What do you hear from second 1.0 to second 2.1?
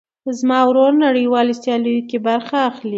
نړيوالو سیاليو